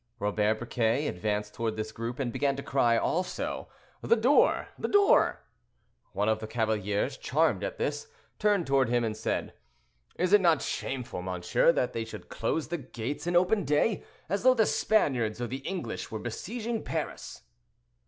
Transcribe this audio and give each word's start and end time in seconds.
Robert 0.17 0.57
Briquet 0.57 1.05
advanced 1.07 1.53
toward 1.53 1.75
this 1.75 1.91
group, 1.91 2.17
and 2.17 2.33
began 2.33 2.55
to 2.55 2.63
cry 2.63 2.97
also, 2.97 3.67
"The 4.01 4.15
door! 4.15 4.69
the 4.75 4.87
door!" 4.87 5.41
One 6.13 6.27
of 6.27 6.39
the 6.39 6.47
cavaliers, 6.47 7.17
charmed 7.17 7.63
at 7.63 7.77
this, 7.77 8.07
turned 8.39 8.65
toward 8.65 8.89
him 8.89 9.03
and 9.03 9.15
said, 9.15 9.53
"Is 10.15 10.33
it 10.33 10.41
not 10.41 10.63
shameful, 10.63 11.21
monsieur, 11.21 11.71
that 11.73 11.93
they 11.93 12.03
should 12.03 12.29
close 12.29 12.69
the 12.69 12.79
gates 12.79 13.27
in 13.27 13.35
open 13.35 13.63
day, 13.63 14.03
as 14.27 14.41
though 14.41 14.55
the 14.55 14.65
Spaniards 14.65 15.39
or 15.39 15.45
the 15.45 15.57
English 15.57 16.09
were 16.09 16.17
besieging 16.17 16.81
Paris?" 16.83 17.43